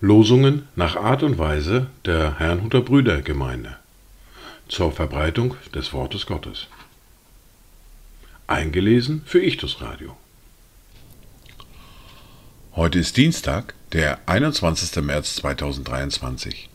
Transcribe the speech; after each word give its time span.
Losungen 0.00 0.68
nach 0.74 0.96
Art 0.96 1.22
und 1.22 1.36
Weise 1.36 1.88
der 2.06 2.38
Herrnhuter 2.38 2.80
Brüdergemeinde 2.80 3.76
zur 4.68 4.90
Verbreitung 4.92 5.54
des 5.74 5.92
Wortes 5.92 6.24
Gottes. 6.24 6.68
Eingelesen 8.46 9.22
für 9.26 9.42
Ichtus 9.42 9.82
Radio. 9.82 10.16
Heute 12.74 13.00
ist 13.00 13.16
Dienstag, 13.16 13.74
der 13.92 14.20
21. 14.26 15.02
März 15.02 15.36
2023. 15.36 16.70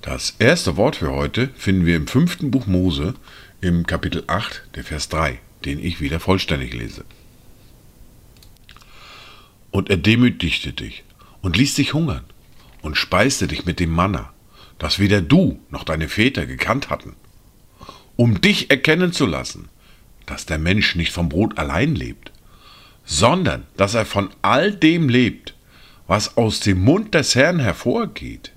Das 0.00 0.36
erste 0.38 0.76
Wort 0.76 0.96
für 0.96 1.12
heute 1.12 1.48
finden 1.56 1.86
wir 1.86 1.96
im 1.96 2.06
fünften 2.06 2.50
Buch 2.50 2.66
Mose 2.66 3.14
im 3.60 3.86
Kapitel 3.86 4.24
8, 4.26 4.62
der 4.74 4.84
Vers 4.84 5.08
3, 5.08 5.40
den 5.62 5.82
ich 5.82 6.00
wieder 6.00 6.20
vollständig 6.20 6.74
lese. 6.74 7.04
Und 9.70 9.88
er 9.90 9.96
demütigte 9.96 10.72
dich 10.72 11.04
und 11.40 11.56
ließ 11.56 11.74
dich 11.74 11.94
hungern 11.94 12.24
und 12.82 12.96
speiste 12.96 13.46
dich 13.46 13.64
mit 13.64 13.80
dem 13.80 13.90
Manna, 13.90 14.32
das 14.78 14.98
weder 14.98 15.22
du 15.22 15.60
noch 15.70 15.84
deine 15.84 16.08
Väter 16.08 16.46
gekannt 16.46 16.90
hatten, 16.90 17.14
um 18.16 18.40
dich 18.40 18.70
erkennen 18.70 19.12
zu 19.12 19.26
lassen, 19.26 19.68
dass 20.26 20.46
der 20.46 20.58
Mensch 20.58 20.94
nicht 20.94 21.12
vom 21.12 21.28
Brot 21.28 21.58
allein 21.58 21.94
lebt, 21.94 22.32
sondern 23.04 23.66
dass 23.76 23.94
er 23.94 24.06
von 24.06 24.30
all 24.42 24.72
dem 24.72 25.08
lebt, 25.08 25.54
was 26.06 26.36
aus 26.36 26.60
dem 26.60 26.82
Mund 26.82 27.14
des 27.14 27.34
Herrn 27.34 27.58
hervorgeht. 27.58 28.52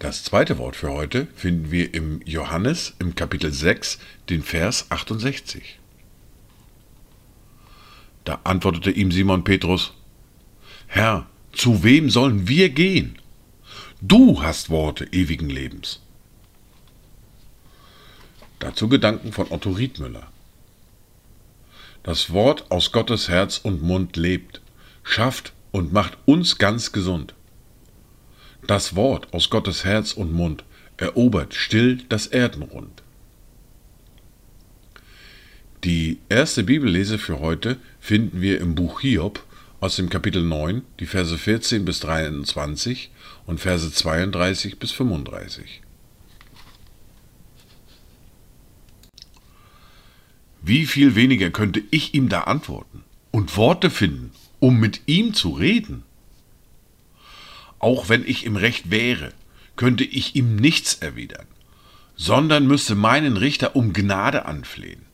Das 0.00 0.24
zweite 0.24 0.56
Wort 0.56 0.76
für 0.76 0.90
heute 0.92 1.26
finden 1.36 1.70
wir 1.70 1.92
im 1.92 2.22
Johannes 2.24 2.94
im 3.00 3.14
Kapitel 3.14 3.52
6, 3.52 3.98
den 4.30 4.42
Vers 4.42 4.86
68. 4.88 5.78
Da 8.24 8.40
antwortete 8.44 8.90
ihm 8.92 9.12
Simon 9.12 9.44
Petrus, 9.44 9.92
Herr, 10.86 11.26
zu 11.52 11.84
wem 11.84 12.08
sollen 12.08 12.48
wir 12.48 12.70
gehen? 12.70 13.18
Du 14.00 14.42
hast 14.42 14.70
Worte 14.70 15.04
ewigen 15.12 15.50
Lebens. 15.50 16.00
Dazu 18.58 18.88
Gedanken 18.88 19.34
von 19.34 19.52
Otto 19.52 19.70
Riedmüller. 19.70 20.28
Das 22.04 22.32
Wort 22.32 22.70
aus 22.70 22.90
Gottes 22.90 23.28
Herz 23.28 23.58
und 23.58 23.82
Mund 23.82 24.16
lebt, 24.16 24.62
schafft 25.02 25.52
und 25.72 25.92
macht 25.92 26.16
uns 26.24 26.56
ganz 26.56 26.92
gesund. 26.92 27.34
Das 28.70 28.94
Wort 28.94 29.34
aus 29.34 29.50
Gottes 29.50 29.84
Herz 29.84 30.12
und 30.12 30.32
Mund 30.32 30.62
erobert 30.96 31.54
still 31.54 32.04
das 32.08 32.28
Erdenrund. 32.28 33.02
Die 35.82 36.20
erste 36.28 36.62
Bibellese 36.62 37.18
für 37.18 37.40
heute 37.40 37.78
finden 37.98 38.40
wir 38.40 38.60
im 38.60 38.76
Buch 38.76 39.00
Hiob 39.00 39.44
aus 39.80 39.96
dem 39.96 40.08
Kapitel 40.08 40.44
9, 40.44 40.82
die 41.00 41.06
Verse 41.06 41.36
14 41.36 41.84
bis 41.84 41.98
23 41.98 43.10
und 43.44 43.58
Verse 43.58 43.90
32 43.90 44.78
bis 44.78 44.92
35. 44.92 45.82
Wie 50.62 50.86
viel 50.86 51.16
weniger 51.16 51.50
könnte 51.50 51.82
ich 51.90 52.14
ihm 52.14 52.28
da 52.28 52.42
antworten 52.42 53.02
und 53.32 53.56
Worte 53.56 53.90
finden, 53.90 54.30
um 54.60 54.78
mit 54.78 55.00
ihm 55.06 55.34
zu 55.34 55.50
reden? 55.50 56.04
Auch 57.80 58.08
wenn 58.08 58.24
ich 58.24 58.44
im 58.44 58.56
Recht 58.56 58.90
wäre, 58.90 59.32
könnte 59.74 60.04
ich 60.04 60.36
ihm 60.36 60.54
nichts 60.54 60.94
erwidern, 60.94 61.46
sondern 62.14 62.66
müsste 62.66 62.94
meinen 62.94 63.36
Richter 63.36 63.74
um 63.74 63.92
Gnade 63.92 64.44
anflehen. 64.44 65.06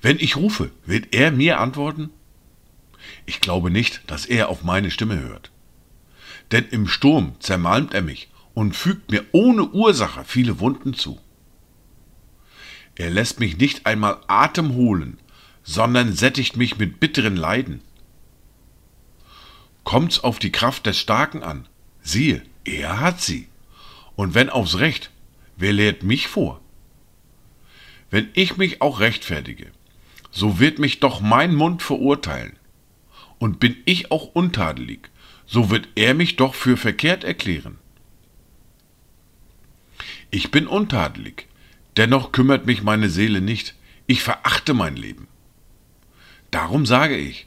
Wenn 0.00 0.18
ich 0.18 0.36
rufe, 0.36 0.70
wird 0.84 1.14
er 1.14 1.30
mir 1.30 1.60
antworten? 1.60 2.10
Ich 3.26 3.40
glaube 3.40 3.70
nicht, 3.70 4.02
dass 4.08 4.26
er 4.26 4.48
auf 4.48 4.64
meine 4.64 4.90
Stimme 4.90 5.20
hört. 5.20 5.52
Denn 6.50 6.66
im 6.70 6.88
Sturm 6.88 7.36
zermalmt 7.38 7.94
er 7.94 8.02
mich 8.02 8.30
und 8.54 8.74
fügt 8.74 9.10
mir 9.10 9.24
ohne 9.32 9.68
Ursache 9.68 10.24
viele 10.24 10.58
Wunden 10.58 10.94
zu. 10.94 11.20
Er 12.94 13.10
lässt 13.10 13.40
mich 13.40 13.58
nicht 13.58 13.86
einmal 13.86 14.18
Atem 14.26 14.74
holen, 14.74 15.18
sondern 15.62 16.12
sättigt 16.12 16.56
mich 16.56 16.78
mit 16.78 17.00
bitteren 17.00 17.36
Leiden. 17.36 17.80
Kommt's 19.84 20.20
auf 20.20 20.38
die 20.38 20.52
Kraft 20.52 20.86
des 20.86 20.98
Starken 20.98 21.42
an, 21.42 21.68
siehe, 22.02 22.42
er 22.64 23.00
hat 23.00 23.20
sie. 23.20 23.48
Und 24.14 24.34
wenn 24.34 24.50
aufs 24.50 24.78
Recht, 24.78 25.10
wer 25.56 25.72
lehrt 25.72 26.02
mich 26.02 26.28
vor? 26.28 26.60
Wenn 28.10 28.28
ich 28.34 28.56
mich 28.56 28.82
auch 28.82 29.00
rechtfertige, 29.00 29.72
so 30.30 30.58
wird 30.58 30.78
mich 30.78 31.00
doch 31.00 31.20
mein 31.20 31.54
Mund 31.54 31.82
verurteilen. 31.82 32.56
Und 33.38 33.58
bin 33.58 33.76
ich 33.84 34.10
auch 34.10 34.26
untadelig, 34.34 35.10
so 35.46 35.70
wird 35.70 35.88
er 35.96 36.14
mich 36.14 36.36
doch 36.36 36.54
für 36.54 36.76
verkehrt 36.76 37.24
erklären. 37.24 37.78
Ich 40.30 40.50
bin 40.50 40.66
untadelig, 40.66 41.48
dennoch 41.96 42.32
kümmert 42.32 42.66
mich 42.66 42.82
meine 42.82 43.10
Seele 43.10 43.40
nicht, 43.40 43.74
ich 44.06 44.22
verachte 44.22 44.74
mein 44.74 44.96
Leben. 44.96 45.28
Darum 46.50 46.86
sage 46.86 47.16
ich, 47.16 47.46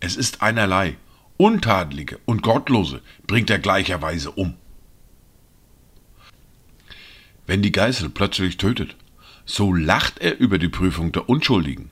es 0.00 0.16
ist 0.16 0.42
einerlei, 0.42 0.96
Untadelige 1.36 2.18
und 2.24 2.42
Gottlose 2.42 3.02
bringt 3.26 3.50
er 3.50 3.58
gleicherweise 3.58 4.30
um. 4.30 4.54
Wenn 7.46 7.62
die 7.62 7.72
Geißel 7.72 8.10
plötzlich 8.10 8.56
tötet, 8.56 8.96
so 9.44 9.72
lacht 9.72 10.18
er 10.18 10.38
über 10.38 10.58
die 10.58 10.68
Prüfung 10.68 11.12
der 11.12 11.28
Unschuldigen. 11.28 11.90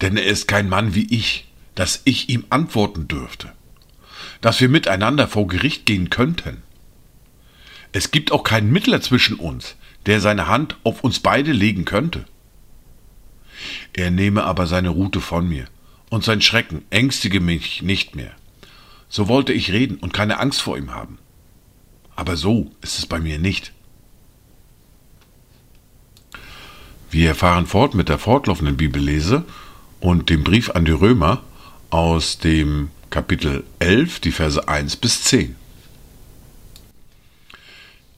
Denn 0.00 0.16
er 0.16 0.26
ist 0.26 0.46
kein 0.46 0.68
Mann 0.68 0.94
wie 0.94 1.06
ich, 1.12 1.48
dass 1.74 2.02
ich 2.04 2.28
ihm 2.28 2.44
antworten 2.50 3.08
dürfte, 3.08 3.52
dass 4.40 4.60
wir 4.60 4.68
miteinander 4.68 5.26
vor 5.26 5.48
Gericht 5.48 5.86
gehen 5.86 6.10
könnten. 6.10 6.62
Es 7.92 8.10
gibt 8.10 8.30
auch 8.30 8.44
keinen 8.44 8.70
Mittler 8.70 9.00
zwischen 9.00 9.36
uns, 9.36 9.76
der 10.06 10.20
seine 10.20 10.48
Hand 10.48 10.76
auf 10.84 11.02
uns 11.02 11.20
beide 11.20 11.52
legen 11.52 11.84
könnte. 11.84 12.26
Er 13.92 14.10
nehme 14.10 14.44
aber 14.44 14.66
seine 14.66 14.90
Rute 14.90 15.20
von 15.20 15.48
mir, 15.48 15.66
und 16.14 16.22
sein 16.22 16.40
Schrecken 16.40 16.84
ängstige 16.90 17.40
mich 17.40 17.82
nicht 17.82 18.14
mehr. 18.14 18.30
So 19.08 19.26
wollte 19.26 19.52
ich 19.52 19.72
reden 19.72 19.96
und 19.96 20.14
keine 20.14 20.38
Angst 20.38 20.62
vor 20.62 20.78
ihm 20.78 20.94
haben. 20.94 21.18
Aber 22.14 22.36
so 22.36 22.70
ist 22.82 23.00
es 23.00 23.06
bei 23.06 23.18
mir 23.18 23.40
nicht. 23.40 23.72
Wir 27.10 27.30
erfahren 27.30 27.66
fort 27.66 27.94
mit 27.94 28.08
der 28.08 28.18
fortlaufenden 28.18 28.76
Bibellese 28.76 29.44
und 29.98 30.30
dem 30.30 30.44
Brief 30.44 30.70
an 30.70 30.84
die 30.84 30.92
Römer 30.92 31.42
aus 31.90 32.38
dem 32.38 32.90
Kapitel 33.10 33.64
11, 33.80 34.20
die 34.20 34.32
Verse 34.32 34.68
1 34.68 34.94
bis 34.96 35.24
10. 35.24 35.56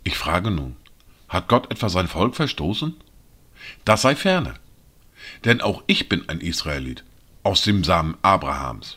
Ich 0.05 0.19
frage 0.19 0.51
nun, 0.51 0.77
hat 1.31 1.49
Gott 1.49 1.71
etwa 1.71 1.89
sein 1.89 2.09
Volk 2.09 2.37
verstoßen? 2.37 2.95
Das 3.87 4.03
sei 4.03 4.15
ferne. 4.15 4.55
Denn 5.47 5.63
auch 5.63 5.83
ich 5.87 6.11
bin 6.11 6.29
ein 6.29 6.41
Israelit 6.41 7.03
aus 7.47 7.63
dem 7.63 7.85
Samen 7.85 8.17
Abrahams, 8.23 8.97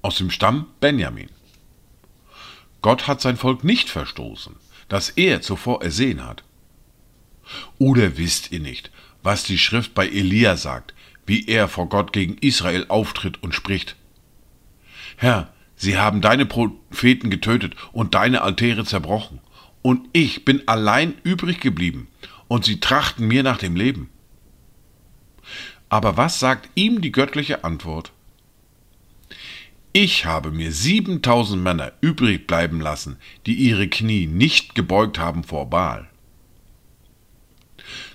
aus 0.00 0.16
dem 0.16 0.30
Stamm 0.30 0.68
Benjamin. 0.80 1.28
Gott 2.80 3.06
hat 3.06 3.20
sein 3.20 3.36
Volk 3.36 3.62
nicht 3.62 3.90
verstoßen, 3.90 4.56
das 4.88 5.10
er 5.10 5.42
zuvor 5.42 5.82
ersehen 5.82 6.24
hat. 6.26 6.42
Oder 7.78 8.16
wisst 8.16 8.52
ihr 8.52 8.60
nicht, 8.60 8.90
was 9.22 9.44
die 9.44 9.58
Schrift 9.58 9.92
bei 9.92 10.08
Elia 10.08 10.56
sagt, 10.56 10.94
wie 11.26 11.46
er 11.46 11.68
vor 11.68 11.90
Gott 11.90 12.14
gegen 12.14 12.38
Israel 12.38 12.86
auftritt 12.88 13.42
und 13.42 13.54
spricht? 13.54 13.96
Herr, 15.16 15.52
sie 15.76 15.98
haben 15.98 16.22
deine 16.22 16.46
Propheten 16.46 17.28
getötet 17.28 17.74
und 17.92 18.14
deine 18.14 18.40
Altäre 18.40 18.86
zerbrochen, 18.86 19.40
und 19.82 20.08
ich 20.14 20.46
bin 20.46 20.66
allein 20.66 21.16
übrig 21.22 21.60
geblieben, 21.60 22.08
und 22.48 22.64
sie 22.64 22.80
trachten 22.80 23.28
mir 23.28 23.42
nach 23.42 23.58
dem 23.58 23.76
Leben. 23.76 24.08
Aber 25.90 26.16
was 26.16 26.38
sagt 26.38 26.70
ihm 26.76 27.00
die 27.00 27.12
göttliche 27.12 27.64
Antwort? 27.64 28.12
Ich 29.92 30.24
habe 30.24 30.52
mir 30.52 30.70
siebentausend 30.70 31.62
Männer 31.64 31.92
übrig 32.00 32.46
bleiben 32.46 32.80
lassen, 32.80 33.16
die 33.44 33.54
ihre 33.54 33.88
Knie 33.88 34.26
nicht 34.28 34.76
gebeugt 34.76 35.18
haben 35.18 35.42
vor 35.42 35.68
Baal. 35.68 36.08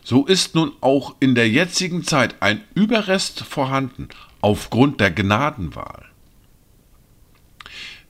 So 0.04 0.25
ist 0.25 0.56
nun 0.56 0.72
auch 0.80 1.16
in 1.19 1.36
der 1.36 1.50
jetzigen 1.50 2.04
Zeit 2.06 2.42
ein 2.42 2.63
Überrest 2.75 3.42
vorhanden 3.42 4.07
aufgrund 4.39 5.01
der 5.01 5.12
Gnadenwahl. 5.12 6.06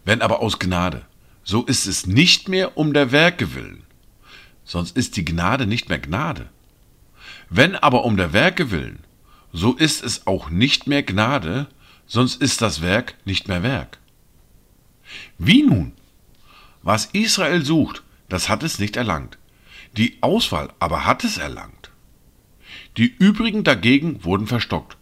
Wenn 0.03 0.21
aber 0.21 0.41
aus 0.41 0.59
Gnade, 0.59 1.05
so 1.43 1.63
ist 1.63 1.87
es 1.87 2.05
nicht 2.05 2.49
mehr 2.49 2.77
um 2.77 2.93
der 2.93 3.11
Werke 3.11 3.55
willen, 3.55 3.83
sonst 4.63 4.95
ist 4.95 5.17
die 5.17 5.25
Gnade 5.25 5.65
nicht 5.65 5.89
mehr 5.89 5.99
Gnade. 5.99 6.49
Wenn 7.49 7.75
aber 7.75 8.03
um 8.05 8.15
der 8.15 8.31
Werke 8.31 8.69
willen, 8.69 9.04
so 9.55 9.73
ist 9.73 10.03
es 10.03 10.27
auch 10.27 10.49
nicht 10.49 10.85
mehr 10.85 11.01
Gnade, 11.01 11.67
sonst 12.05 12.41
ist 12.41 12.61
das 12.61 12.81
Werk 12.81 13.15
nicht 13.23 13.47
mehr 13.47 13.63
Werk. 13.63 13.99
Wie 15.37 15.63
nun? 15.63 15.93
Was 16.83 17.05
Israel 17.13 17.63
sucht, 17.63 18.03
das 18.27 18.49
hat 18.49 18.63
es 18.63 18.79
nicht 18.79 18.97
erlangt. 18.97 19.37
Die 19.95 20.17
Auswahl 20.19 20.73
aber 20.79 21.05
hat 21.05 21.23
es 21.23 21.37
erlangt. 21.37 21.89
Die 22.97 23.05
übrigen 23.05 23.63
dagegen 23.63 24.25
wurden 24.25 24.45
verstockt, 24.45 24.97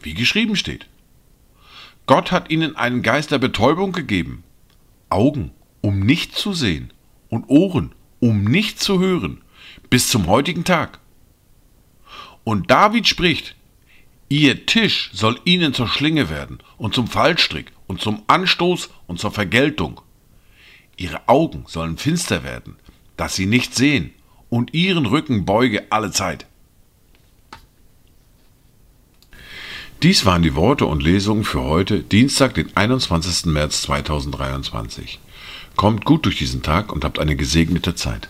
wie 0.00 0.14
geschrieben 0.14 0.54
steht. 0.54 0.86
Gott 2.06 2.30
hat 2.30 2.48
ihnen 2.48 2.76
einen 2.76 3.02
Geist 3.02 3.32
der 3.32 3.38
Betäubung 3.38 3.90
gegeben, 3.90 4.44
Augen, 5.08 5.50
um 5.80 5.98
nicht 5.98 6.36
zu 6.36 6.52
sehen, 6.52 6.92
und 7.28 7.48
Ohren, 7.48 7.92
um 8.20 8.44
nicht 8.44 8.78
zu 8.78 9.00
hören, 9.00 9.42
bis 9.90 10.08
zum 10.08 10.28
heutigen 10.28 10.62
Tag. 10.62 11.00
Und 12.44 12.70
David 12.70 13.08
spricht, 13.08 13.56
Ihr 14.28 14.66
Tisch 14.66 15.10
soll 15.12 15.40
ihnen 15.44 15.72
zur 15.72 15.88
Schlinge 15.88 16.28
werden 16.28 16.58
und 16.78 16.94
zum 16.94 17.06
Fallstrick 17.06 17.72
und 17.86 18.00
zum 18.00 18.22
Anstoß 18.26 18.90
und 19.06 19.20
zur 19.20 19.30
Vergeltung. 19.30 20.00
Ihre 20.96 21.28
Augen 21.28 21.64
sollen 21.68 21.96
finster 21.96 22.42
werden, 22.42 22.76
dass 23.16 23.36
sie 23.36 23.46
nicht 23.46 23.74
sehen, 23.74 24.12
und 24.48 24.74
ihren 24.74 25.06
Rücken 25.06 25.44
beuge 25.44 25.86
alle 25.90 26.10
Zeit. 26.12 26.46
Dies 30.02 30.24
waren 30.24 30.42
die 30.42 30.54
Worte 30.54 30.86
und 30.86 31.02
Lesungen 31.02 31.44
für 31.44 31.62
heute, 31.62 32.00
Dienstag, 32.00 32.54
den 32.54 32.76
21. 32.76 33.46
März 33.46 33.82
2023. 33.82 35.18
Kommt 35.74 36.04
gut 36.04 36.24
durch 36.26 36.36
diesen 36.36 36.62
Tag 36.62 36.92
und 36.92 37.04
habt 37.04 37.18
eine 37.18 37.34
gesegnete 37.34 37.94
Zeit. 37.94 38.28